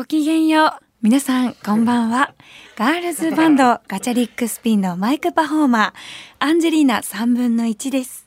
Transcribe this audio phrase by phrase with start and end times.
[0.00, 0.84] ごきげんよう。
[1.02, 2.32] 皆さん、こんばんは。
[2.74, 5.92] ガールズバンドガチャリックスピンのマイクパフォーマー、
[6.38, 8.26] アンジェリーナ3分の1です。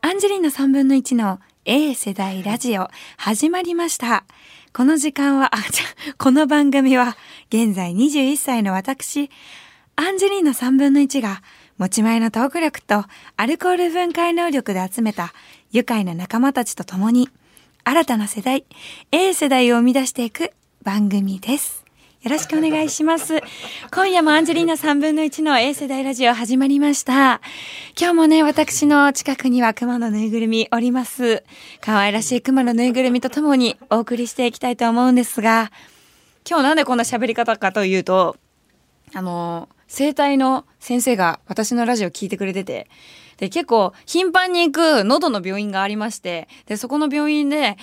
[0.00, 4.24] アンジェリーナ3分の1の A 世代ラジオ始まりました。
[4.72, 7.16] この時間は、あ、じゃ、この番組は
[7.50, 9.30] 現在21歳の私、
[9.94, 11.40] アンジェリーナ3分の1が
[11.78, 13.04] 持ち前のトーク力と
[13.36, 15.32] アルコール分解能力で集めた
[15.70, 17.28] 愉快な仲間たちと共に
[17.84, 18.64] 新たな世代、
[19.12, 20.50] A 世代を生み出していく
[20.82, 21.84] 番組です。
[22.22, 23.40] よろしくお願いします。
[23.90, 27.42] 今夜もアンジェリーナ3分の1の A 世代ラジオ始まりました。
[27.98, 31.44] 今日もね、私の近くには熊のぬいぐるみおります。
[31.82, 35.70] 可愛らしい熊のぬいぐるみとともにお送りしていきたいと思うんですが、
[36.48, 38.36] 今日なんでこんな喋り方かというと、
[39.14, 42.88] あの、生体の先生が私のラジオ聞いてくれてて、
[43.36, 47.76] で、結構頻繁に行く喉の病院がありまして、で、そこの病院で、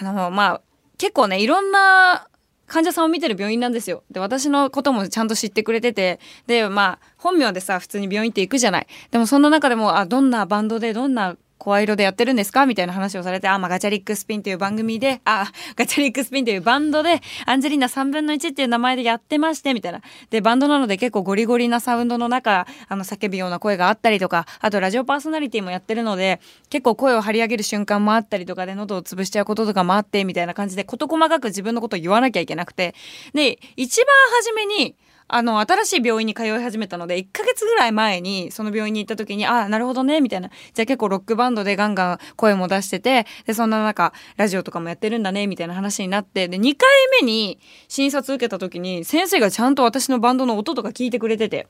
[0.00, 0.60] あの、まあ、
[0.98, 2.28] 結構ね、いろんな
[2.66, 4.02] 患者さんを見てる病院なんですよ。
[4.10, 8.86] で、私のこともちゃんと知ってくれてて、で、まあ、本名でさ、普通に病院って行くじゃない。
[9.10, 12.66] でもそんな中でも、あ、どんなバンドで、どんな声色でやってるんですか？
[12.66, 20.02] みたいな話をされて、あ、まあ、ガチャリックスピンという番組で、あ、ガチャリックスピンというバンドで、アンジェリーナ3分の1っていう名前でやってまして、みたいな。
[20.30, 26.40] で、バンドなので結構ゴリゴリなサウンドの中、あの、叫ぶような声があったりとか、あとラジオパーソナリティもやってるので、
[26.70, 32.94] 結構声を張り上げる瞬間もあったりとかで、喉を潰しちゃうこととかもあって、みたいな感じで、事細かく自分のことを言わなきゃいけなくて。
[33.32, 34.06] で、一番
[34.42, 34.94] 初めに、
[35.28, 40.48] あの、新しい病院に通い始めたので、1ヶ月ぐらい前に、その病院に行った時に、ああ、なるほどね、みたいな。
[40.48, 46.88] じゃあ結構ロックバンドでガンガン声も出してて、で、そんな中、ラジオとかもやってるんだね、みたいな話になって、で、2回
[47.20, 51.66] 目に診察受けた時に、先生がちゃんと私のバンドの音とか聞いてくれてて、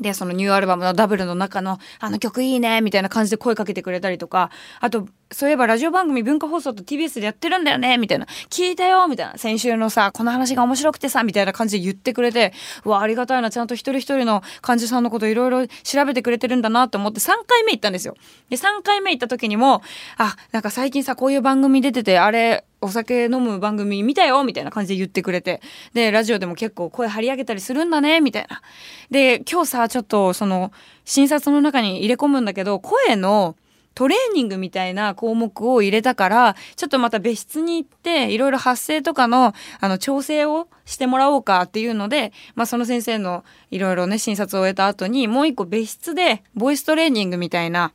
[0.00, 8.26] で、そのニューアルバムのダブルの中の、あの曲いいね、みたいな感じで声かけてくれたりとか、あと、そういえばラジオ番組文化放送と TBS でやってるんだよね、みたいな。
[8.48, 9.38] 聞いたよ、みたいな。
[9.38, 12.52] 先週のさ、この話が面白くてさ、みたいな感じで言ってくれて、
[12.84, 18.16] うわ、ありがたいな、ちゃんと一人一人の患者さんのこといろいろ調べてくれてるんだなと思って3回目行ったんですよ。
[18.48, 19.82] で、3回目行った時にも、
[20.16, 25.60] あ、なんか最近さ、こういう番組出てて、あれ、お酒飲む番組見たよみたいな感じで言ってくれて。
[25.94, 28.62] で、ラジオでも結構声張り上げたりするんだねみたいな。
[29.10, 30.72] で、今日さ、ちょっとその、
[31.04, 33.54] 診察の中に入れ込むんだけど、声の
[34.00, 47.92] トレーニングみたいな項目を入れたから、ちょっとまた別室に行って、いろいろ発声とかの、あの、調整をしてもらおうかっていうので、まあ、その先生のいろいろね、診察を終えた後に、もう一個別室で、ボイストレーニングみたいな、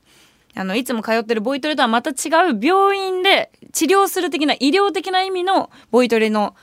[0.53, 6.55] あの、いつも通ってるボイトレとはまた違う病院で治療する的な医療的な意味のボイトレの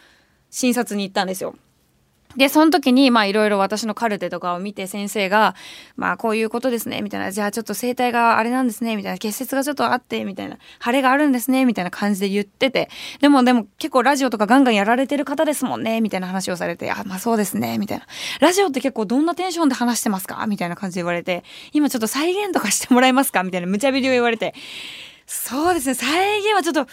[0.50, 1.56] 診察に行ったんですよ。
[2.37, 5.54] で、その時に、まあいろいろ私のカルテとかを見て先生が、
[5.97, 12.88] まあこういうことですね、みたいな、じゃあちょっと声帯があれなんですね、みたいな、結節がちょっとあって、みたいな、腫れがあるんですね、みたいな感じで言ってて、
[13.21, 18.06] でもでも結構ラジオとかガンガンやられてる方ですもんね、みたいな話をされて、あ、まあそうですね、みたいな。
[18.41, 20.47] ラジオって結構どんなテンションで話してますか？
[20.47, 23.42] みたいな感じで言われて、今ちょっと再現とかしてもらえますか？
[23.42, 24.54] みたいな無茶ぶりを言われて、
[25.26, 26.87] そうですね、再現はちょっと、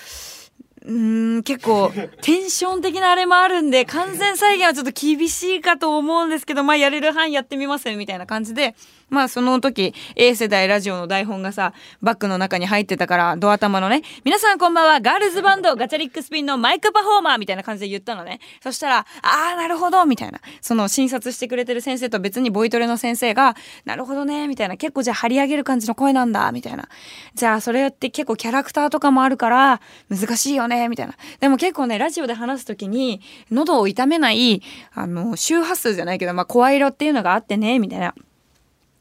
[0.85, 1.91] うん、結構、
[2.22, 8.75] テンション的なあれもあるんで、完全再現はちょっと厳しいかと思うんですけど、まあ、やれる範囲やってみます、みたいな感じで、
[9.09, 18.40] まあ、その時、A 世代ラジオの台本がさ、バッグの中に入ってたから、ドア玉のね、皆さんこんばんは、ガールズバンドガチャリックスピンのマイクパフォーマーみたいな感じで言ったのね。
[18.62, 19.06] そしたら、あ
[19.53, 20.40] あ、なるほど、みたいな。
[20.62, 23.56] その診察してくれてる先生と別にボイトレの先生が、
[23.86, 24.78] なるほどね、みたいな。
[24.78, 26.88] 結構じゃあ張り上げる感じの声なんだ、みたいな。
[27.36, 31.16] じゃあそれって結構キャラクターとかもあるから、難しいよね、みたいな。
[31.40, 33.22] でも結構ね、ラジオで話すときに、
[33.52, 34.62] 喉を痛めない、
[34.94, 38.14] あの、周波数じゃないけど、まあ、声色っていうのがあってね、みたいな。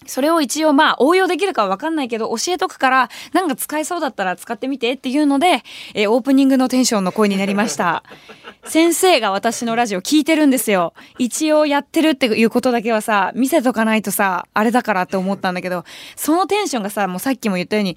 [0.08, 5.62] それを一応まあ応用できるかはわかんないけど教えとくからなんか使えそうだったら使ってみてっていうので、
[5.94, 8.02] えーオープニングのテンションの声になりました。
[8.64, 10.94] 先生が私のラジオ聞いてるんですよ。
[11.18, 15.84] 一応やってるっていうことだけはさ、見せとかないとさ、あれだからって思ったんだけど、
[16.16, 17.96] そのテンションがさ、もうさっきも言ったように、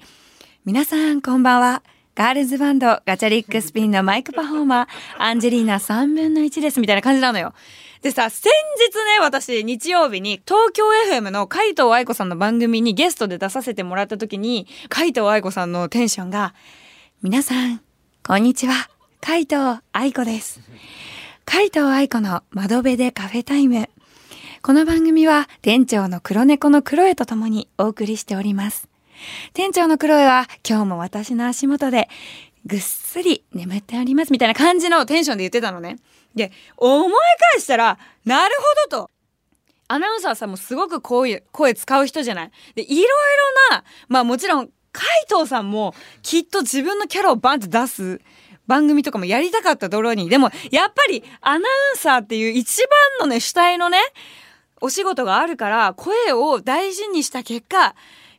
[0.64, 1.82] 皆さんこんばんは。
[2.14, 4.86] ガールズバンドガチャリックスピンのマイクパフォーマー、
[5.16, 7.54] アンジェリーナ3分の1ですみたいな感じなのよ。
[8.02, 16.54] でさ、先日ね、私、日曜日に、東京 FM の海藤愛子さんの番組にゲストで出させてもらった時に、海藤愛子さんのテンションが、
[17.22, 17.80] 皆さん、
[18.26, 18.90] こんにちは。
[19.22, 20.60] 海藤愛子です。
[21.46, 23.88] 海藤愛子の窓辺でカフェタイム。
[24.60, 28.91] この番組は店長の黒猫のクロエと共にお送りしております。
[29.52, 32.08] 店長のクロエは今日も私の足元で
[32.64, 35.96] ぐっすり眠っておりますみたいな感じのテンションで言ってたのね。
[36.34, 37.12] で、思い
[37.52, 38.54] 返したら、なる
[38.88, 39.10] ほどと。
[39.88, 42.50] アナウンサーさんもすごくこういう声使う人じゃない。
[42.74, 43.06] で、いろい
[43.70, 48.20] ろな、まあもちろん、海藤さんもきっと自分のキャラをバンって出す
[48.66, 50.28] 番組とかもやりたかったドローに。
[50.28, 51.60] でも、やっぱりアナウ
[51.94, 52.88] ンサーっていう一番
[53.20, 53.98] のね、主体のね、
[54.80, 57.94] お仕事があるから、声を大事にした結果、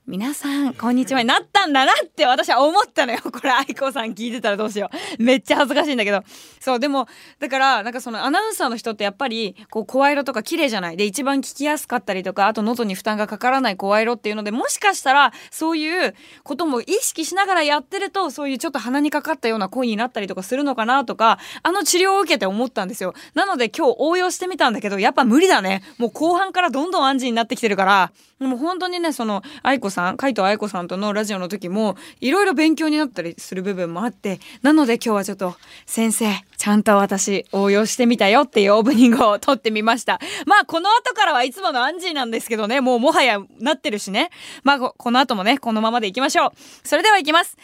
[0.06, 3.20] 皆さん、こんにちはなったんだなって私は思ったのよ。
[3.24, 5.24] これ、愛子さん聞いてたらどうしよう。
[5.24, 6.24] めっちゃ恥ずかしいんだけど。
[6.60, 7.08] そう、でも、
[7.40, 10.98] だから、なんかそのアナウンサーの人ってやっぱり、こう、声色とか綺麗じゃない。
[10.98, 16.14] で、一番聞きやすかったりとか、あと喉に負担がかからない声色っていうので、もしかしたら、そういう
[16.44, 23.14] ことも意識しながらやってると、そういうちょっと鼻にかかったような声になったりとかするのかなとか、あの治療を受けて思ったんですよ。
[23.36, 25.82] なので今日応用してみたんだけど、やっぱ無理だね。
[25.98, 28.12] もう後半からどんどん暗示になってきてるから、
[28.48, 35.56] も本当にね、その、愛子さん、海藤愛子さんとのラジオの時も、いろいろ勉強になったりする部分もあって、なので今日はちょっと、
[35.86, 40.20] 先生、ちゃんと私、応用してみたよっていうオープニングを撮ってみました。
[40.46, 44.30] まあ、この後からはいつものアンジーなんですけどね、もうもはやなってるしね。
[44.64, 46.52] まあ、この後もね、このままでいきましょう。
[46.88, 47.58] それではいきます。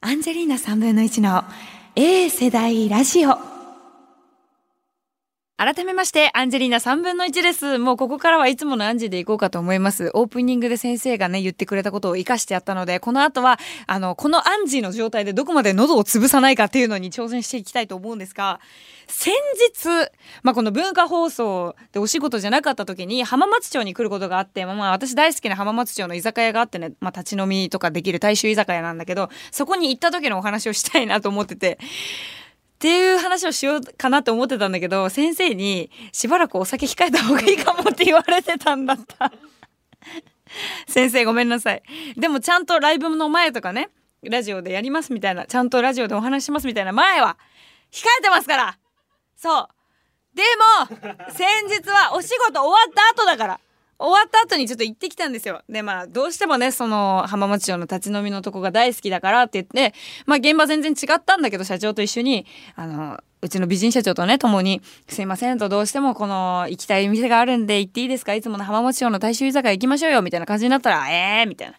[0.00, 1.44] アンジェリーナ3分の1の
[1.96, 3.53] A 世代ラジオ。
[5.56, 7.78] 改めまして、アンジェリーナ3分の1です。
[7.78, 10.10] もうここからはいつものアンジーでいこうかと思います。
[10.12, 18.58] オープニングで先生がね、言ってくれたことを活かしてやったので、この後は、あの、このアンジーの状態でどこまで喉を潰さないかっていうのに挑戦していきたいと思うんですが、
[19.06, 19.32] 先
[19.72, 20.10] 日、
[20.42, 31.78] まあ、この文化放送でお仕事じゃなかった時に浜松町に来ることがあって、まあ、私大好きな浜松町の居酒屋があってね、まあ、立ち飲みとかできる大衆居酒屋なんだけど、そこに行った時のお話をしたいなと思ってて、
[32.84, 39.32] っていう話をしようかなと思ってたんだけど、先生にしばらくお酒控えた方がいいかもって言われてたんだった。
[40.86, 41.82] 先生ごめんなさい。
[42.14, 43.88] でもちゃんとライブの前とかね、
[44.22, 47.38] ラジオでやりますみたいな、ちゃんとラジオでお話しますみたいな前は
[47.90, 48.78] 控えてますから
[49.36, 49.68] そう
[50.34, 50.42] で
[50.90, 53.60] も先日はお仕事終わった後だから
[53.98, 55.62] 終わった後にちょっと行ってきたんですよ。
[55.68, 59.96] で、まあ、どうしてもね、その、浜松町の立ち飲みのとこが大好きだからって言って、
[60.26, 62.46] まあ、現場全然違ったんだけど、社長と一緒に、
[62.76, 68.34] あの、うちの美人社長とね、共に、すいませんと、どうしてもこの、行きたい店があるんで行っていいですか？
[68.34, 71.74] いつもの浜松町の大衆居酒屋行きましょうよみたいな感じになったら、ええー、みたいな。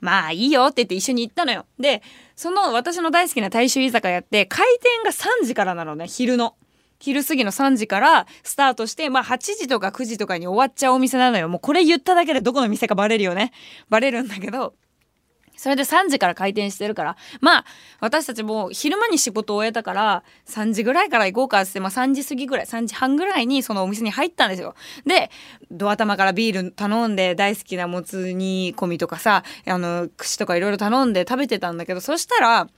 [0.00, 1.66] まあいいよって言って一緒に行ったのよ。
[1.78, 2.02] で、
[2.36, 6.54] その私の大好きな大衆居酒屋って開店が3時からなのね、昼の。
[7.00, 11.48] 昼過ぎの3時からスタートして、まあ8時とか9時とかに終わっちゃうお店なのよ。
[11.48, 13.52] もうこれ言っただけでどこの店かバレるよね。
[13.88, 14.74] バレるんだけど、
[15.60, 17.64] それで3時から開店してるから、まあ、
[18.00, 24.74] 私たちも昼間に仕事を終えたから、3時ぐらいから行こうかってって、まあ3時過ぎぐらい、3時半ぐらいにそのお店に入ったんですよ。
[25.04, 25.30] で、
[25.70, 32.68] ドア玉からビール頼んで、大好きなもつ煮込みとかさ、あの、串とかいろいろ頼んで食べてたんだけど、そしたら、3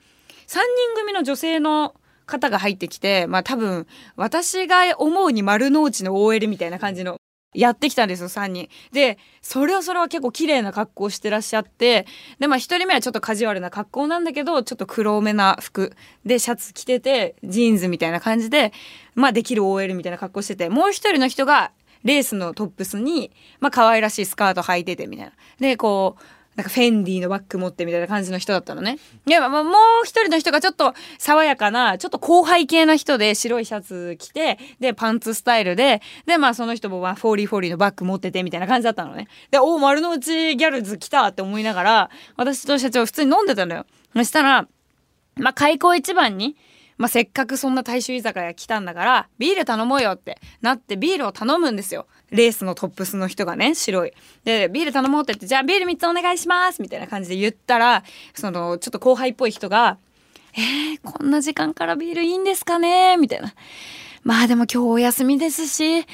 [0.49, 0.61] 人
[0.97, 1.95] 組の女性の
[2.33, 3.87] 方が入ってきて、まあ多分、
[4.17, 7.17] 私が思うに丸の内の OL みたいな感じの
[7.55, 8.69] やってきたんですよ、3人。
[8.93, 12.07] で、それはそれは結構綺麗な格好してらっしゃって、
[12.39, 15.95] で、まあ1人目はちょっとカジュアルな格好なんだけど、ちょっと黒めな服
[16.25, 18.73] でシャツ着てて、ジーンズみたいな感じで、
[19.15, 21.73] まあできる OL みたいな格好してて、もう一人の人が
[22.05, 23.31] レースのトップスに、
[23.61, 25.33] まあ可愛らしいスカート履いててみたいな。
[25.61, 26.23] で、こう、
[26.57, 28.99] なんかフェンディのバッグ持ってみたいな感じの人だったのね。
[29.27, 39.29] いや、まあ、もう一人の人がちょっと爽やかな、ちょっと後輩系な人で白いシャツ着て、で、パンツスタイルで、で、まあその人もまあフォーリーフォーリーのバッグ持っててみたいな感じだったのね。
[39.51, 43.87] で、お丸の内ギャルズ来たって思いながら、私と社長普通に飲んでたのよ。
[44.15, 44.69] そしたら、
[45.37, 46.57] まあ開口一番に、
[46.99, 52.07] まあ、せっかくそんな大衆居酒屋来たんだから、ビール頼もうよってなってビールを頼むんですよ。
[52.33, 54.13] レースのトップスの人がね、白い。
[54.45, 58.03] で、ビール頼もうって言って、じゃあビール3つお願いしますみたいな感じで言ったら、
[58.35, 59.99] その、ちょっと後輩っぽい人が、
[60.55, 63.17] えー、こんな時間からビールいいんですかね？
[63.19, 63.55] みたいな。
[64.23, 66.05] まあでも今日お休みですし、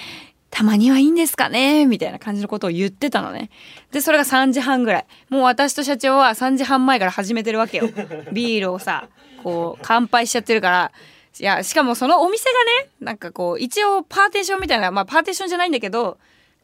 [0.50, 1.87] たまにはいいんですかね？
[1.87, 3.50] みたいな感じのことを言ってたのね。
[3.92, 5.06] で、それが3時半ぐらい。
[5.28, 7.88] もう私と社長は3時半前から始めてるわけよ。
[8.32, 9.08] ビールをさ、
[9.42, 10.92] こう、乾杯しちゃってるから、
[11.40, 12.50] いや、しかもそのお店が
[12.83, 16.18] ね、なんかこう、一応パーテーションみたいな、まあパーテーションじゃないんだけど、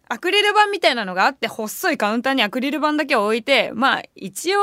[0.09, 4.61] アクリル板みたいなのがあって、細いカウンターにアクリル板だけを置いて、まあ一応、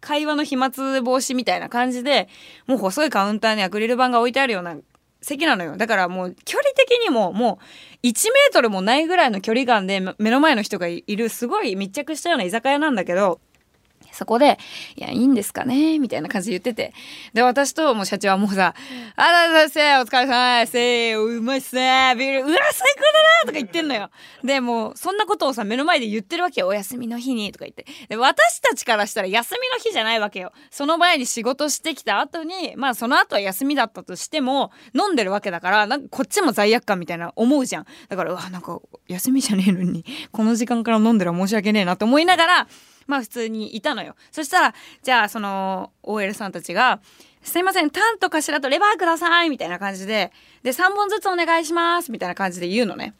[0.00, 0.70] 会話の飛沫
[1.02, 2.28] 防止みたいな感じで、
[2.66, 4.76] もう細いカウンターにアクリル板が置いてあるような
[5.20, 5.76] 席なのよ。
[5.76, 7.58] だからもう距離的にもも
[8.02, 13.40] う1メートルもないぐらいの距離感で目の前の人がいるすごい密着したような居酒屋なんだけど、
[14.18, 14.58] そこで、
[14.96, 16.92] いや、いいんですかねみたいな感じで言ってて。
[17.34, 18.74] で、私ともう社長はもうさ、
[19.14, 24.10] あららせお疲れ様ですせうまいっすねビール、うわ、最高だなとか言ってんのよ。
[24.42, 26.66] で、もう、そんなことをさ、目の前で言ってるわけよ。
[26.66, 27.86] お休みの日にとか言って。
[28.08, 30.50] で、私たちからしたら休みの日じゃないわけよ。
[30.72, 37.86] その前に仕事してきた後に、まあ、その後は休みだったとしても、飲んでるわけだから、なんかこっちも罪悪感みたいな思うじゃん。
[38.08, 42.68] だから、うわ、なんか、休みじゃねえのに、この時間から飲んでるら申し訳ねえなと思いながら、
[43.08, 44.14] まあ普通にいたのよ。
[44.30, 47.00] そしたら、じゃあその OL さんたちが、
[47.42, 50.30] すいません、タンと頭とレバーくださいみたいな感じで、
[50.62, 53.14] で、3本ずつお願いしますみたいな感じで言うのね。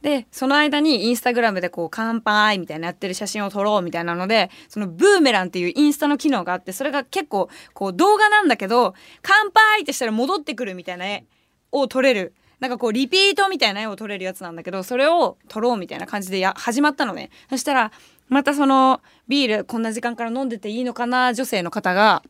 [0.00, 11.26] で、その間にインスタグラムでこう、乾杯みたいなやってる写真を撮ろうみたいなので、そのブーメランっていうインスタの機能があって、それが結構、こう、動画なんだけど、乾杯ってしたら戻ってくるみたいな絵
[11.72, 12.34] を撮れる。
[12.60, 17.30] なんかこう、リピートみたいな絵を撮れるやつなんだけど、それを撮ろうみたいな感じでや、始まったのね。
[17.50, 17.92] そしたら、
[18.28, 22.22] またその、ビールこんな時間から飲んでていいのかな女性の方が、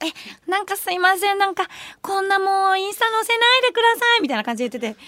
[0.00, 1.66] え、なんかすいません、なんか、
[2.02, 5.00] こんなもうインスタ載せないでくださいみたいな感じで言ってて、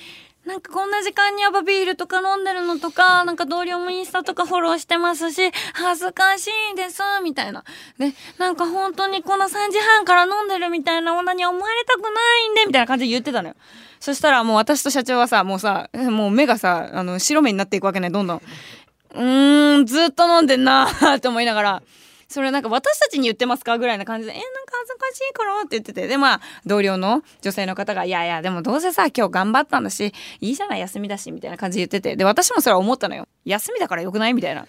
[0.46, 7.64] なんかこんな時間にやっぱビールとか飲んでるのとか、なんか同僚もインスタとかフォローしてますし、恥ずかしいです、みたいな。
[7.98, 12.08] で、なんか本当にこの3時半から飲んでるみたいな女に思われたくな
[12.46, 13.56] いんで、みたいな感じで言ってたのよ。
[14.00, 18.42] そしたらもう私と社長はさ、もうさ、もう目がさ、あの、白目になっていくわけね、どんどん。
[19.14, 21.82] うーん、ずっと飲んでんなーって思いながら。
[22.28, 24.50] それなんか私たちに言ってますかぐらいな感じで、え、なんか
[24.80, 33.26] 恥ずかしいからって言ってて、で、まあ、同僚の女性の方が、いやいや、でもどうせさ、今日頑張ったんだし、いいじゃない、休みだし、みたいな感じで言ってて、で、私もそれは思ったのよ。
[33.46, 34.34] 休みだからよくない？
[34.34, 34.66] みたいな。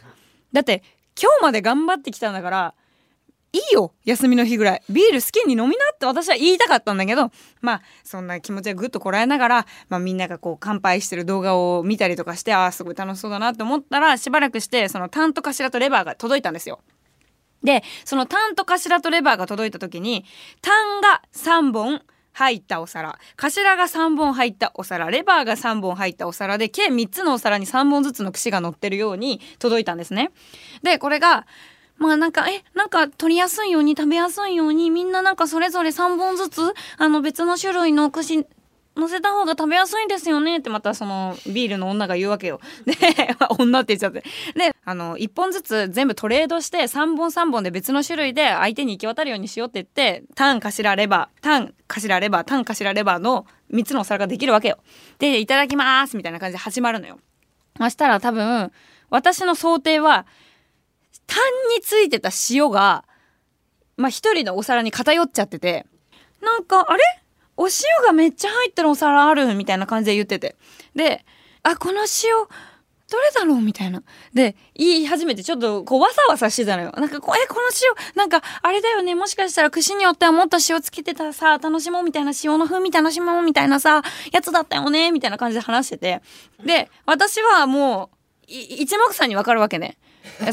[0.53, 0.83] だって、
[1.21, 2.73] 今日まで頑張ってきたんだから、
[3.51, 16.79] いいよ休みの日ぐらいビール好きに飲みなって私は言いたかったんだけどまあそんな気持ちがぐっとこらえながら、まあ、みんながこう乾杯してる動画を見たりとかしてああすごい楽しそうだなって思ったらしばらくしてそのタンと頭とレバーが届いたんですよ。
[17.63, 20.25] で、そのタンと頭とレバーが届いた時に、
[20.61, 22.01] タンが3本
[22.31, 30.31] 入ったお皿、頭が3本入ったお皿、レバーが3本入ったお皿で、計3つのお皿に3本ずつの串が乗ってるように届いたんですね。
[30.83, 31.45] で、これが、
[31.99, 36.61] まあなんか、え、なんか取りやすいように食べやすいようにみんななんかそれぞれ3本ずつ、
[36.97, 38.45] あの別の種類の串
[38.99, 42.59] 乗せた方が食べやすいんですよねってまたそのビールの女が言うわけよ。
[42.85, 42.93] で、
[43.57, 44.23] 女って言っちゃって。
[44.55, 54.79] で、あの、1本ずつ全部トレードして3本3本で別の種類で相手に行き渡るようにしようって言って、タン、頭、レバー、タン、頭、レバー、タン、頭、レバーの3つのお皿ができるわけよ。
[55.19, 57.19] で、いただきますみたいな感じで始まるのよ。
[57.77, 58.71] そしたら多分、
[59.09, 60.25] 私の想定は、
[61.27, 61.58] タンに
[61.89, 63.03] ついてた塩が、
[63.97, 65.87] まあ、一人のお皿に偏っちゃってて、
[66.39, 67.01] なんか、あれ？
[67.57, 67.71] お塩
[68.05, 70.55] がめっちゃ入ってるお皿あるみたいな感じで言ってて。
[70.95, 71.25] で、
[71.63, 72.31] あ、この塩、
[73.09, 74.03] どれだろうみたいな。
[74.35, 76.91] で、言い始めてちょっとこうわさわさしてたのよ。
[76.95, 79.15] なんかこう、え、この塩、なんかあれだよね？
[79.15, 85.11] もしかしたら串によってはもっと塩つけてたさ、楽しもうみたいな塩の風味楽しもうみたいなさ、やつだったよね？
[85.11, 86.21] みたいな感じで話してて。
[86.63, 88.15] で、私はもう、
[88.47, 89.97] 一目散にわかるわけね。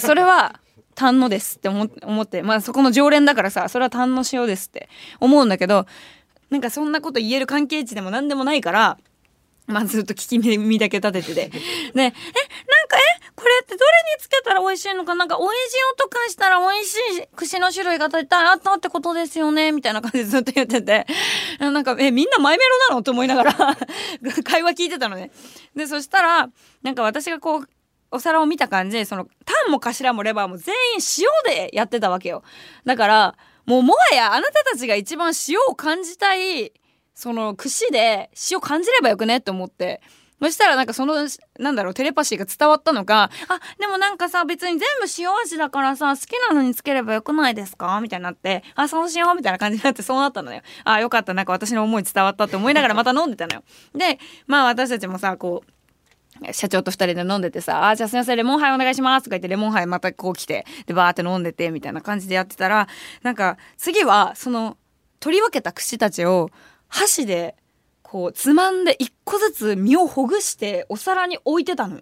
[0.01, 0.59] それは、
[0.97, 1.85] 丹野ですって思
[2.23, 4.89] って、まあそこの常連だからさ、それは丹野塩ですって
[5.21, 5.87] 思うんだけど、
[6.51, 8.99] なんかそんなこと言える関係値でも何でもないから、
[9.67, 11.35] まあずっと聞き耳だけ立ててて。
[11.35, 12.13] で、え、なんかえ、
[13.35, 15.15] これってどれにつけたら美味しいのか？
[15.15, 19.73] なんか美味しい音かしたら美味しい串の種類が大体あったってことですよね？
[19.73, 21.07] みたいな感じでずっと言ってて。
[21.59, 23.03] なんか、え、みんなマイメロなの？
[23.03, 23.53] と思いながら
[24.45, 25.31] 会話聞いてたのね。
[25.75, 26.49] で、そしたら、
[26.83, 27.69] なんか私がこう、
[28.11, 31.01] お皿を見た感じ、その、タンも頭もレバーも全員
[31.47, 32.43] 塩でやってたわけよ。
[32.85, 33.37] だから、
[33.67, 36.73] もうもはやあなたたちが一番塩を感じたい、
[37.15, 40.01] その串で塩感じればよくねって思って。
[40.41, 41.15] そしたらなんかその、
[41.59, 50.61] なんだろう、テレパシーが伝わったのか、あ、でもなんかさ、別に全部塩味だからさ、好きなのにつければよくないですかみたいになって、あ、そうしようみたいな感じになってそうなったのよ。
[50.85, 53.63] あ、よかった、なんか私の思い伝わったって思いながらまた飲んでたのよ。
[53.95, 55.73] で、まあ私たちもさ、こう、
[56.53, 62.89] 社長と二人で飲んでてさ、あ、じゃあすいません、レモンハイお願いしますとか言って、レモンハイまたこう来て、で、バーって飲んでて、みたいな感じでやってたら、
[63.23, 64.77] なんか、次は、その、
[65.21, 66.51] 取り分けた串たちを、
[66.89, 67.57] 箸で、
[68.03, 72.01] こう、つまんで一個ずつ身をほぐして、お皿に置いてたの。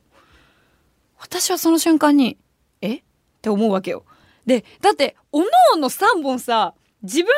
[1.18, 2.36] 私はその瞬間に、
[2.82, 2.96] え？
[2.96, 3.02] っ
[3.40, 4.04] て思うわけよ。
[4.44, 7.32] で、だって、おのおの3本さ、自分の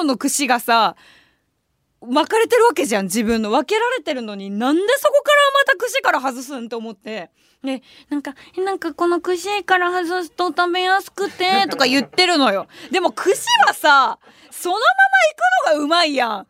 [0.00, 0.96] 量の串がさ、
[2.06, 3.50] 巻かれてるわけじゃん自分の。
[3.50, 7.30] 分けられてるのになんでそこからまた串から外すんと思って。
[7.62, 12.66] でなんかなんかこの串から外すと食べやすくてとか言ってるのよ。
[12.90, 14.18] でも串はさ
[14.50, 14.84] そのまま
[15.70, 16.46] 行くのがうまいやん。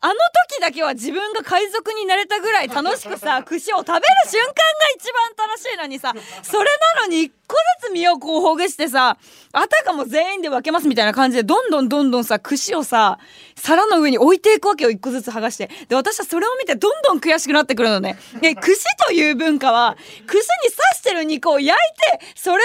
[0.00, 0.14] あの
[0.48, 4.54] 時だけは自分が海賊になれたぐらい楽しくさ 串を食べる瞬間が
[4.96, 9.16] 一番楽しいのにさそれなのに一個ずつ身をこうほぐしてさ
[9.52, 13.18] あたかも全員で分けますみたいな感じでどんどんどんどんさ串をさ
[13.56, 15.68] 皿の上に置いていくわけよ一個ずつ剥がして。
[15.88, 18.16] で私はそれを見てどんどん悔しくなってくるのね。
[18.40, 22.62] で串という文化は串に刺してる肉を焼いてそれ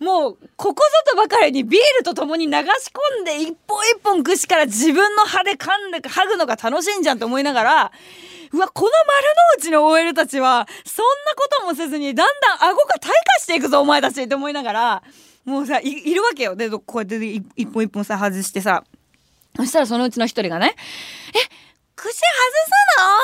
[0.00, 2.56] をもうここぞとばかりにビールとともに流し
[3.18, 7.92] 込んで一本一本串から自分の歯で噛んで剥ぐのが楽しいんじゃんと思いながら
[8.52, 15.02] うわ、この丸の内の OL たちは、そんなこともせずに、だんだん顎が退化していくぞ、お前たちって思いながら、
[15.44, 16.56] もうさ、いいるわけよ。
[16.56, 17.16] で、こうやって
[17.56, 18.84] 一本一本さ、外してさ、
[19.56, 20.74] そしたらそのうちの一人がね、
[21.34, 21.38] え、
[22.00, 22.20] 口外す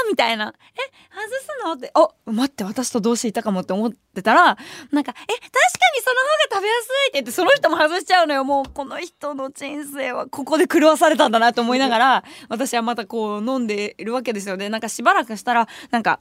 [0.04, 0.10] の？
[0.10, 0.52] みたいな。
[0.74, 0.80] え、
[1.14, 1.72] 外すの？
[1.72, 8.44] って、あ、待って、私と同士いたかもって思ってたら、なんか、え、確かにその方が食べやすいって言って、その人も外しちゃうのよ。
[8.44, 14.68] もう、この人の人生はここで狂わされたんだなと思いながら、私はまたこう飲んでいるわけですよね。
[14.68, 16.20] なんかしばらくしたら、なんか、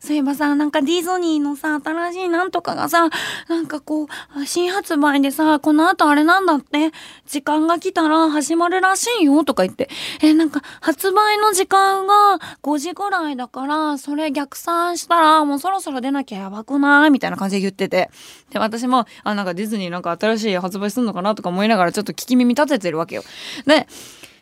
[0.00, 3.10] そういえばさ、なんかディズニーのさ、新しいなんとかがさ、
[3.48, 6.92] なんかこう、新発売でさ、この後あれなんだって、
[7.26, 9.88] 時間が来たら始まるらしいよとか言って、
[10.22, 17.10] え、なんか発売の時間が5時ぐらいだから、それ逆算したらもうそろそろ出なきゃやばくない？
[17.10, 18.10] みたいな感じで言ってて。
[18.50, 21.34] で、私も、あ、なんかディズニーなんか新しい発売するのかな？
[21.34, 23.22] とか思いながらちょっと聞き耳立ててるわけよ。
[23.66, 23.86] で、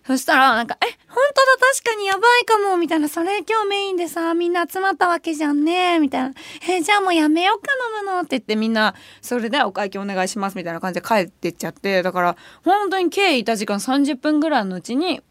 [0.06, 6.32] そしたら、なんか、え、本当だ、確かにやばいかも、みたいな、それ今日メインでさ、みんな集まったわけじゃんね、みたいな。
[6.68, 15.22] え、じゃあもうやめようか飲むのって言ってみんな、それでお会計お願いします、みたいな感じで帰ってっちゃって、だから、本当に計いた時間30分ぐらいのうちに、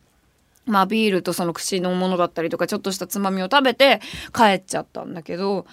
[0.66, 4.02] まあビールとその口のものだったりとかちょっとしたつまみを食べて
[4.34, 5.66] 帰っちゃったんだけど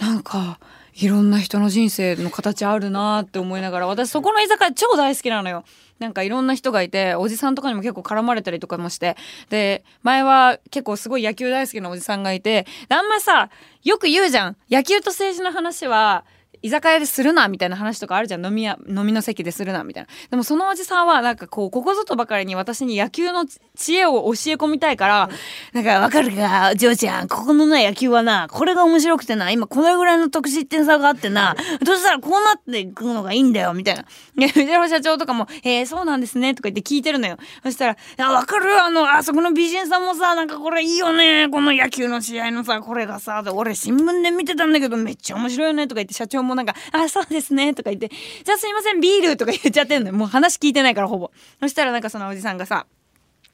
[0.00, 0.58] なんか
[0.94, 5.64] いろんな人の人生の形あるなって思いながら私そこの居酒屋超大好きなのよ。
[5.98, 9.16] なんかいろんな人がいておじさんとかにも結構絡まれたりとかもして
[9.50, 13.50] で前は結構すごい野球大好きなおじさんがいてあんまさ
[13.84, 16.24] よく言うじゃん野球と政治の話は
[16.62, 18.44] 居酒屋でするなみたいな話とかあるじゃん。
[18.44, 20.08] 飲み屋飲みの席でするなみたいな。
[20.30, 25.30] でもそのおじさんはなんかこうここぞとばかりに私に野球の知恵を教え込みたいから
[25.72, 34.04] なんかわかるかジョーちゃんここのな野球はなこれが面白くてな今これぐらいの得失点差があってなそしたらこうなっていくのがいいんだよみたいな。
[34.48, 37.36] 藤原社長とかも「えー、そうなんですね」とか言って聞いてるのよ。
[37.62, 37.96] そしたら
[38.30, 50.12] 「わかるあのあそこの美人さんもさなんかこれいいよねこの野球の試合のさこれがさ俺新聞で見てたんだけどめっちゃ面白いよね」とか言って社長ももなんか、あ、そうですね、とか言って、じゃあすいません、ビールとか言っちゃってんの。
[50.12, 51.30] もう話聞いてないから、ほぼ。
[51.60, 52.86] そしたらなんかそのおじさんがさ、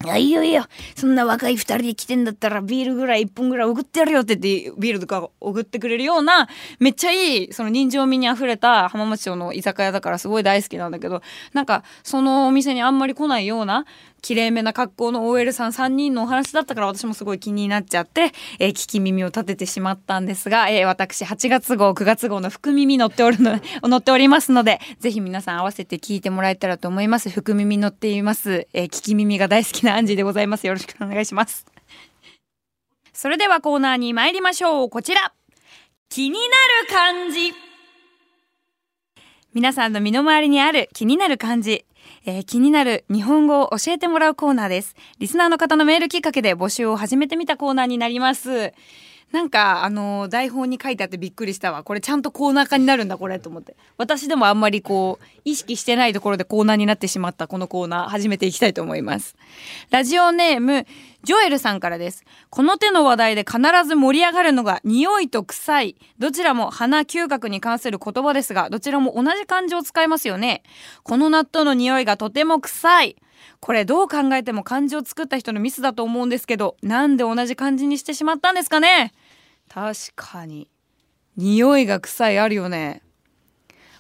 [0.05, 0.67] いや、いいよいいよ。
[0.95, 6.49] そんな若い二人で来てんだったらビールぐらい一本ぐらい送ってやるよって言って、ビールとか送ってくれるような、
[6.79, 11.23] めっちゃいい、その人情味に溢れた浜松町の居酒屋だからすごい大好きなんだけど、
[11.54, 13.87] なんか、そのお店にあんまり来ないような、
[14.26, 27.30] 綺麗めな格好の OL さん3人のお話だったから私もすごい気になっちゃって、えー、聞き耳を立ててしまったんですが、えー、私8月号9月号の福耳乗っておるの 乗っておりますのでぜひ皆さん合わせて聞いてもらえたらと思います。
[27.30, 30.67] 福耳乗っています、えー、聞き耳が大好きなアンジーでございます。
[30.67, 31.65] よろしくお願いします。
[33.15, 34.91] それではコーナーに参りましょう。
[34.91, 35.34] こちら。
[36.08, 36.43] 気になる
[36.91, 37.54] 漢字。
[39.54, 41.84] 皆さんの身の回りにある気になる漢字。
[42.28, 44.97] えー、気になる日本語を教えてもらうコーナーです。
[45.21, 48.73] リスナーの方のメールきっかけで募集を始めてみたコーナーになります。
[49.32, 51.82] なんか、あの、台本に書いてあってびっくりしたわ。
[51.82, 53.76] これちゃんとコーナー化になるんだ、これ、と思って。
[53.99, 59.36] 私でもあんまりこう、意識してないところでコーナーになってしまったこのコーナー、始めていきたいと思います。
[59.91, 60.86] ラジオネーム、
[61.25, 62.25] ジョエルさんからです。
[62.50, 65.97] この手の話題で必ず盛り上がるのが、匂いと臭い。
[66.21, 70.62] どちらも鼻嗅覚に関する言葉ですが、どちらも同じ漢字を使いますよね。
[71.02, 73.17] この納豆の匂いがとても臭い。
[73.61, 79.13] これどう考えても漢字を作った人のミスだと思うんですけど、なんで同じ漢字にしてしまったんですかね？
[79.69, 80.69] 確かに。
[81.37, 83.02] 匂いが臭いあるよね。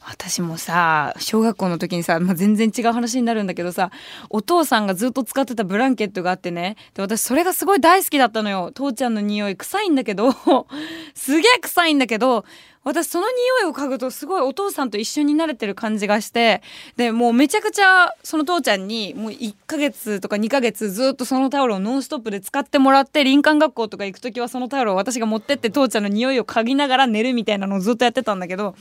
[0.08, 3.90] 私もさ小学校の時にさ、まあ、全然違う話になるんだけどさ
[4.30, 6.76] お父さんがずっと使ってたブランケットがあってね。
[6.94, 8.70] で私それがすごい大好きだったのよ。
[8.72, 10.32] 父ちゃんの匂い臭いんだけど。
[11.14, 12.44] すげえ臭いんだけど。
[12.84, 16.62] 私その匂いを嗅ぐとすごいお父さんと一緒に慣れてる感じがして。
[16.96, 28.76] でもうめちゃくちゃその父ちゃんにもう1ヶ月とか2ヶ月ずっとそのタオルをノンストップで使ってもらって林間学校とか行く時はそのタオルを私が持ってって父ちゃんの匂いを嗅ぎながら寝るみたいなのをずっとやってたんだけど。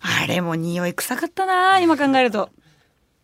[0.00, 2.50] あれも匂い臭かったな今考えると。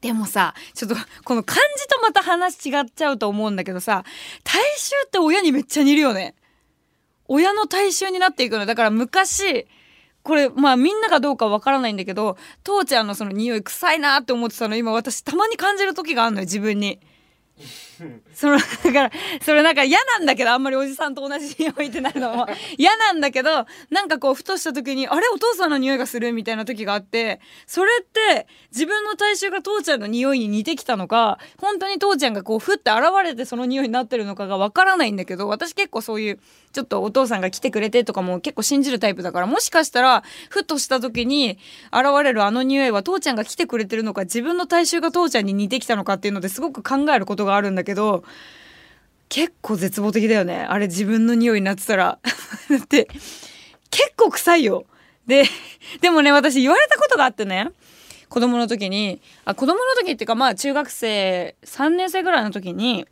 [0.00, 4.04] でもさ、ちょっとこの漢字とまた話違っちゃうと思うんだけどさ、
[4.44, 6.34] 大衆って親にめっちゃ似るよね。
[7.28, 8.66] 親の大衆になっていくの。
[8.66, 9.66] だから昔、
[10.22, 17.00] これまあみんながどうかわからないんだけど、父ちゃんのその匂い臭いなって思ってたの今私たまに感じる時があるのよ、自分に。
[18.34, 22.46] そのだからそれなんか嫌なんだけどあんまりおじさんと同じ匂いってなるのも。
[22.78, 36.38] 嫌なんだけどなんかこうふとした時にあれお父さんの匂いがするみたいな時があってそれって自分の体臭が父ちゃんの匂いに似てきたのか本当に父ちゃんがこうふって現れてその匂いになってるのかがわからないんだけど私結構そういう
[36.72, 41.58] ちょっとお父さんが来てくれてとかも結構信じるタイプだからもしかしたらふとした時に
[41.92, 48.24] 現れるあの匂いは父ちゃんが来てくれてるのか自分の体臭が父ちゃんに似てきたのかっていうのですごく考えることがあるんだけどけど
[49.28, 50.66] 結構絶望的だよね。
[50.68, 52.18] あれ自分の匂いになってたら。
[52.70, 53.08] だって
[53.90, 54.84] 結構臭いよ。
[55.26, 55.44] で
[56.00, 57.70] でもね私言われたことがあってね。
[58.28, 59.20] 子供の時に。
[59.44, 63.06] あ子供の時っていうかまあ中学生3年生ぐらいの時に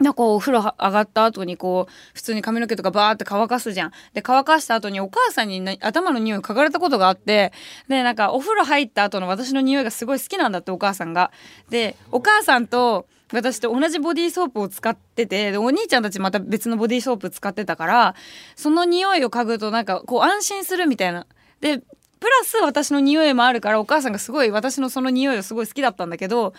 [0.00, 3.92] なんかお風呂上がった後にこう普通に髪の毛とかバーって乾かすじゃん。
[4.12, 7.52] で乾かした後にお母さんに頭の匂い嗅がれたことがあって。
[7.88, 11.32] でなんかお風呂入った後の私の匂いがすごい好きなんだってお母さんが。
[11.70, 18.14] でお母さんと私と同じボディーソープを使っててお兄ちゃんたちまた別のボディーソープ使ってたから
[18.56, 21.26] その匂いを嗅ぐとなんかこう安心するみたいな。
[21.60, 26.54] でプラス私の匂いもあるからお母さんがすごい私のその匂いがすごい好きだったんだけど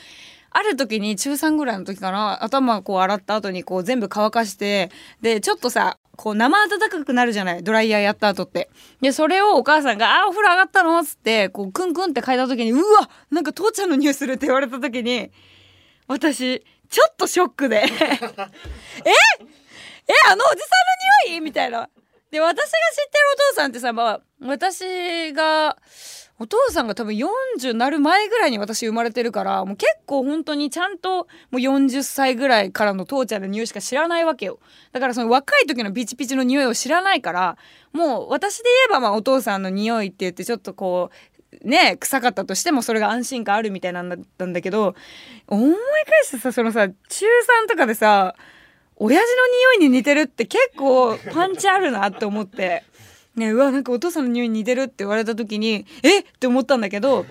[0.51, 8.69] ある時に中3ぐらいの時かな頭こう洗った後にこう全部乾かしてでちょっとさこう生温かくなるじゃないドライヤーやった後って
[9.01, 15.31] でそれをお母さんが「あお風呂上がったの?」っつってこうクンクンって嗅いだ時に「うわなんか父ちゃんの匂いする」って言われた時に
[16.07, 17.77] 私ちょっとショックで。
[17.85, 17.89] え？
[20.07, 20.67] えあのおじさ
[21.25, 21.41] んの匂い？
[21.41, 21.89] みたいな。
[22.31, 22.77] で私が知ってる
[23.33, 25.77] お父さんってさまあ私が
[26.37, 34.59] お父さんが多分40なる前ぐらいに私生まれてるからもう結構本当にちゃんともう40歳ぐらいからの父ちゃんの匂いしか知らないわけよ。
[34.91, 37.57] だからその若い時のピチピチの匂いを知らないから
[37.93, 41.35] もう私で言えばまあお父さんの匂いって言ってちょっとこう
[41.65, 44.95] ね臭かったとしてもそれが安心感あるみたいなんだったんだけど
[45.47, 45.78] 思い返
[46.23, 46.93] してさそのさ中
[47.67, 48.36] 3とかでさ
[48.95, 49.47] 親父の
[49.80, 52.84] 匂いに似てるって結構パンチあるなって思って。
[53.36, 57.25] ねうわなんかお父さんの匂いに似てるって言われた時にえって思ったんだけど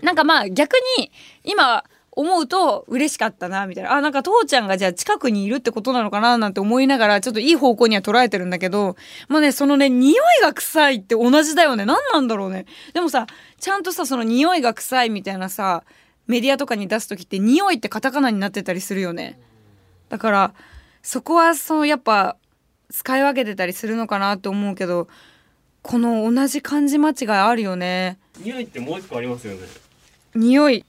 [0.00, 1.10] なんかまあ逆に
[1.42, 1.82] 今
[2.16, 3.92] 思うと嬉しかったなみたいな。
[3.92, 8.96] あなんか父ちゃんがじゃあ近くにいるってことなのかななんて思いながらちょっといい方向には捉えてるんだけど
[9.28, 11.84] まあねそのね匂いが臭いって同じだよね。
[11.84, 12.66] 何なんだろうね。
[12.92, 13.26] でもさ
[13.58, 15.84] ちゃんとさその匂いが臭いみたいなさ
[16.26, 19.38] メディアとかに出す時って匂いってカタカナになってたりするよね。
[20.08, 20.54] だから
[21.02, 22.36] そこはそのやっぱ
[22.90, 25.08] 使い分けてたりするのかなって思うけど
[25.82, 28.18] この同じ漢字間違いあるよね。
[28.38, 29.66] 匂いってもう一個ありますよね。
[30.34, 30.84] 匂い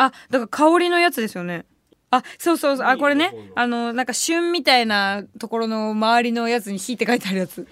[0.00, 1.66] あだから香りのやつですよね。
[2.10, 2.86] あそうそうそう。
[2.86, 3.34] あこれね。
[3.54, 7.68] あのなんか旬みたいなところの周りのやつに「火」って書いてあるやつ。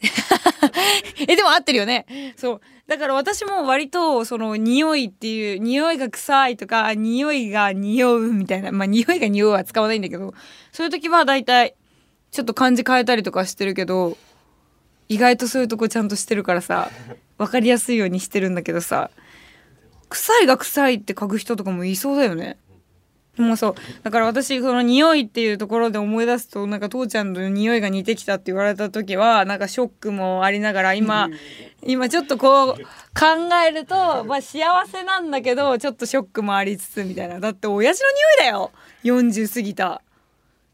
[1.28, 2.34] えでも合ってるよね。
[2.36, 2.60] そう。
[2.86, 8.72] だから私も割とその匂いっていう匂いが臭いとか匂いが匂うみたいな。
[8.72, 10.32] まあ匂いが匂うは使わないんだけど
[10.72, 11.74] そういう時は大体
[12.30, 14.16] ちょっと漢字変えたりとかしてるけど
[15.08, 16.90] 意外とそういうとこちゃんとしてるからさ
[17.36, 19.10] 分かりやすいようにしてるんだけどさ
[20.08, 22.58] 臭いが臭いって書く人とかもいそうだよね。
[23.36, 23.74] もうそう。
[24.02, 31.28] だから私その匂いっていうところで思い出すとなんか父ちゃんの匂いが似てきたって言われた時はなんかショックもありながら今
[31.84, 32.82] 今ちょっとこう考
[33.64, 37.38] えるとまあ幸せなんだけどちょっとショックもありつつみたいな。
[37.38, 38.72] だって親父の匂いだよ。
[39.04, 40.02] 40過ぎた。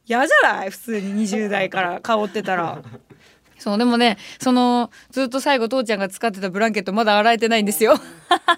[0.07, 0.71] 嫌じゃない？
[0.71, 2.83] 普通に20代から香ってたら。
[3.65, 7.95] そうでもねそのずっと最後父ちゃんが使ってたブランケットまだ洗えてないんですよ。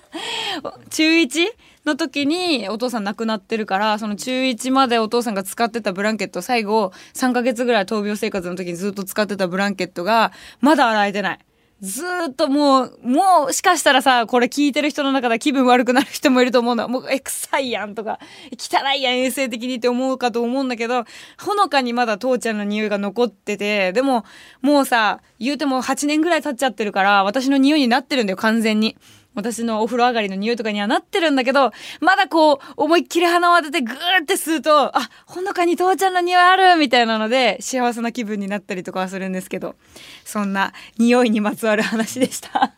[0.90, 1.46] 中1
[1.84, 11.45] の時にお父さん亡くなってるからその中1までお父さんが使ってたブランケット最後3ヶ月ぐらい闘病生活の時にずっと使ってたブランケットがまだ洗えてない。
[11.82, 16.88] ずっともう、もう、しかしたらさ、これ聞いてる人の中で気分悪くなる人もいると思うの。
[16.88, 18.18] もう、え、臭いやんとか、
[18.58, 21.04] 汚いやん、衛生的にって思うかと思うんだけど、
[21.38, 24.24] ほのかにまだ父ちゃんの匂いが残ってて、でも、
[24.62, 28.96] もうさ、言うても8年ぐらい経っちゃってるから、私の匂いになってるんだよ、完全に。
[29.36, 31.70] 私のお風呂上がりの匂いとかにはなってるんだけど、
[32.00, 39.76] まだこう、思いっきり鼻を当ててグーって吸うと、あ、ほのかに父ちゃんの匂いあるみたいなので、幸せな気分になったりとかはするんですけど、
[40.24, 42.72] そんな匂いにまつわる話でした。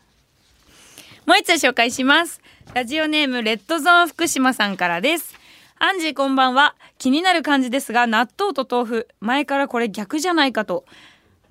[1.25, 2.41] もう一つ紹介します。
[2.73, 5.33] ラジオネーム、レッドゾーン福島さんからです。
[5.79, 6.75] アンジーこんばんは。
[6.97, 10.83] 気になる感じですが、納豆と豆腐、前からこれ逆じゃないかと。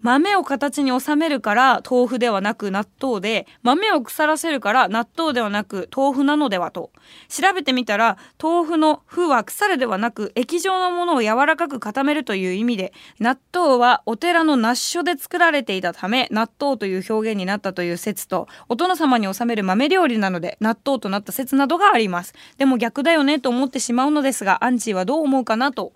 [0.01, 6.91] 豆を形に収めるから豆腐ではなく納豆で豆を腐らせるから納豆ではなく豆腐なのではと。
[7.29, 22.35] 調べてみたら豆腐の腐は腐るではなく液状のものを柔らかく固めるという意味で納豆はお寺の納書で作られていたため納豆という表現になったという説とお殿様に収める豆料理なので納豆となった説などがあります。
[22.57, 25.93] でも逆だよねと思ってしまうのですがアンチーはどう思うかなと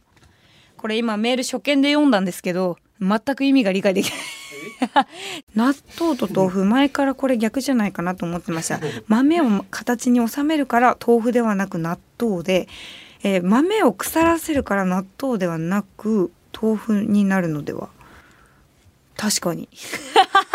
[0.82, 4.18] これ今メール初見で読んだんですけど全く意味が理解できない。
[5.54, 8.80] 納豆と豆腐前からこれ逆じゃないかなと思ってました。
[9.06, 12.66] 豆を形に収めるから豆腐ではなく納豆で、
[13.22, 17.88] えー、豆を腐らせるから納豆ではなく豆腐になるのでは？
[19.16, 19.68] 確かに。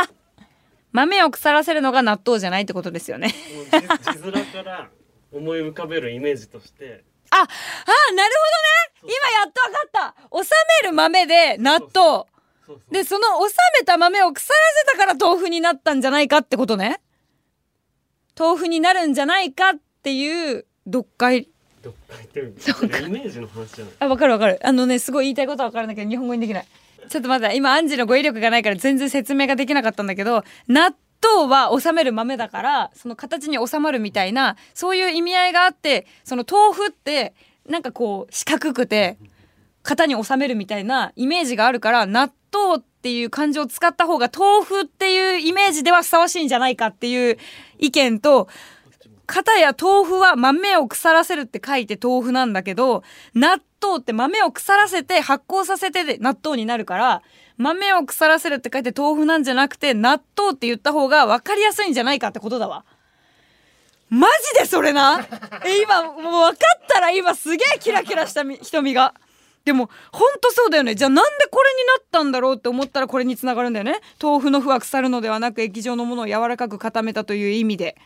[0.92, 3.34] 豆を腐らせるのが納豆じゃないってことですよね。
[4.14, 4.90] 字面から
[5.32, 7.06] 思い浮かべるイメージとして
[7.42, 8.32] ああなる
[8.96, 9.14] ほどね。
[9.14, 10.44] 今やっと分かった。
[10.44, 10.50] 収
[10.84, 12.26] める豆で納豆。
[12.92, 14.56] でその収めた豆を腐ら
[14.92, 17.00] せたから豆腐になったんじゃないかってことね。
[18.38, 19.74] 豆腐になるんじゃないかっ
[20.04, 21.50] ていう読解。
[21.82, 23.94] どっか行ってるそれイメージの話じゃない。
[24.00, 24.60] あわかるわかる。
[24.64, 26.68] あのねすごい言いたいことはわかるんだけど日本語にできない。
[27.10, 37.34] ちょっと待って今アンジの語彙力がないから全然説明ができなかったんだけど納豆は収める豆だからその形に収まるみたいなそういう意味合いがあってその豆腐って
[37.68, 39.18] なんかこう四角くて
[39.84, 47.38] 型に収めるみたいなイメージがあるから納豆っていう漢字を使った方が豆腐っていうイメージではふさわしいんじゃないかっていう
[47.80, 48.48] 意見と
[49.26, 53.04] 片や豆腐は豆を腐らせるって書いて豆腐なんだけど
[53.34, 57.22] 納豆って豆を腐らせて発酵させてで納豆になるから
[57.58, 62.86] 豆を腐らせるって書いて豆腐なんじゃなくて納豆って言った方が分かりやすいんじゃないかってことだわ。
[64.10, 65.28] マジでそれな？
[65.66, 69.14] え今もう分かったら今すげえキラキラした瞳が。
[69.66, 77.98] でもほんとそうだよねじゃあなんでこれになったんだろうって思ったらこれにつながるんだよね豆腐の麩は腐るのではなく液状のものを柔らかく固めたという意味で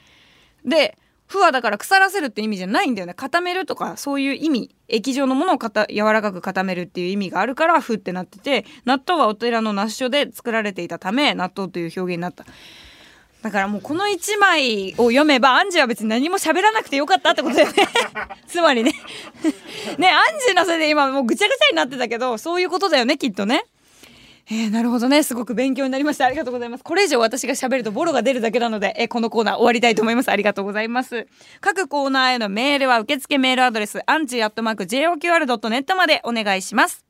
[0.66, 0.98] で
[1.32, 3.14] 麩はだから腐らせるって意味じゃないんだよね。
[3.14, 4.76] 固めるとかそういう意味。
[4.88, 12.46] 液状のものをかた柔らかく固めるっていう意味があるから麩ってなってて納豆はお寺の納所で作られていたため納豆という表現になった。
[13.42, 17.74] だからもうこの1枚を読めばアンジーは別に何も喋らなくてよかったってことだよね。
[18.46, 18.94] つまりね。
[19.98, 23.66] ねアンジーのせいで今もうぐちゃぐちゃになってたけどそういうことだよねきっとね。
[24.54, 25.24] えー、なるほどね。
[25.24, 26.26] すごく勉強になりました。
[26.26, 26.84] ありがとうございます。
[26.84, 30.30] これ以上私が喋るとボロが出るだけなので、えー、このコーナー終わりたいと思います。
[30.30, 31.26] ありがとうございます。
[31.62, 37.06] 各コーナーへのメールは受付メールアドレスアンチーアットマーク JOQR.net までお願いします。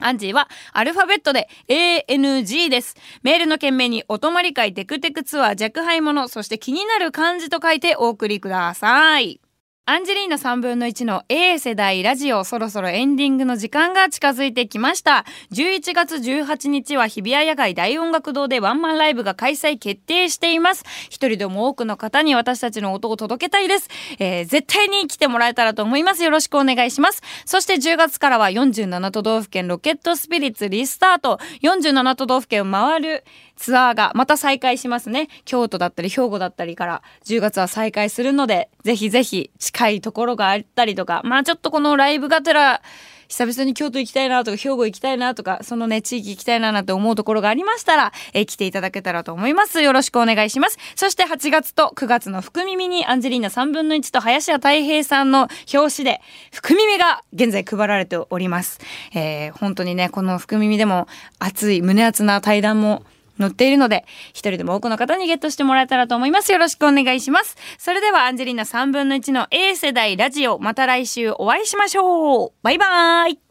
[0.00, 2.96] アンジーはアルファベットで ANG です。
[3.22, 9.43] メールの件名にお泊まり会テクテクツアー弱敗者、そして気になる漢字と書いてお送りください。
[9.86, 15.26] アンジェリーナ3分の1の A 世代ラジオそろそろエンディングの時間が近づいてきました。
[15.52, 20.84] 11月18日は日比谷野外大音楽堂でワンマンライブが開催決定しています。
[21.10, 23.90] 一人でも多くの方に私たちの音を届けたいです。
[24.18, 26.24] えー、絶対に来てもらえたらと思います。
[26.24, 27.20] よろしくお願いします。
[27.44, 31.38] そして10月からは47都道府県ロケットスピリッツリスタート。
[31.60, 33.24] 47都道府県を回る
[33.56, 35.28] ツアーがまた再開しますね。
[35.44, 37.02] 京都だったり兵庫だったりから。
[37.24, 42.82] 10月は再開するので、ぜひぜひ近いところがあったりとか、まあちょっとこのライブがてら、
[43.28, 49.80] 久々に京都行きたいなとか兵庫行きたいなとかそのね地域行きたいななんて思うところがありましたら、えー来ていただけたらと思います。
[49.80, 50.78] よろしくお願いします。
[50.94, 56.20] そして8月と9月の福耳にアンジェリーナ3分の1と林家たい平さんの表紙で
[56.52, 58.80] 福耳が現在配られております、
[59.14, 63.02] えー本当にねこの福耳でも熱い胸熱な対談も
[63.38, 66.52] 載っているので、一人でも多くの方にゲットしてもらえたらと思います。
[66.52, 67.56] よろしくお願いします。
[67.78, 73.43] それでは、アンジェリーナ3分の1の A 世代ラジオ、また来週お会いしましょうバイバーイ